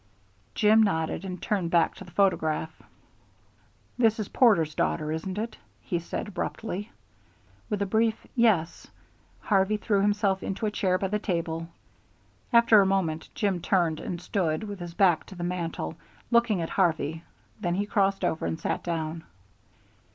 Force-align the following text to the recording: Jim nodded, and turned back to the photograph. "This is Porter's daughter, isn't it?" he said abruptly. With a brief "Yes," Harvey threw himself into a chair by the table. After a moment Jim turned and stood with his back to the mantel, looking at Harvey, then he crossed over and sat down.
Jim 0.55 0.81
nodded, 0.81 1.23
and 1.23 1.39
turned 1.43 1.69
back 1.69 1.93
to 1.93 2.03
the 2.03 2.09
photograph. 2.09 2.81
"This 3.99 4.19
is 4.19 4.29
Porter's 4.29 4.73
daughter, 4.73 5.11
isn't 5.11 5.37
it?" 5.37 5.57
he 5.79 5.99
said 5.99 6.27
abruptly. 6.29 6.91
With 7.69 7.83
a 7.83 7.85
brief 7.85 8.25
"Yes," 8.35 8.87
Harvey 9.41 9.77
threw 9.77 10.01
himself 10.01 10.41
into 10.41 10.65
a 10.65 10.71
chair 10.71 10.97
by 10.97 11.09
the 11.09 11.19
table. 11.19 11.69
After 12.51 12.81
a 12.81 12.85
moment 12.87 13.29
Jim 13.35 13.61
turned 13.61 13.99
and 13.99 14.19
stood 14.19 14.63
with 14.63 14.79
his 14.79 14.95
back 14.95 15.23
to 15.27 15.35
the 15.35 15.43
mantel, 15.43 15.95
looking 16.31 16.63
at 16.63 16.71
Harvey, 16.71 17.23
then 17.59 17.75
he 17.75 17.85
crossed 17.85 18.25
over 18.25 18.47
and 18.47 18.59
sat 18.59 18.83
down. 18.83 19.23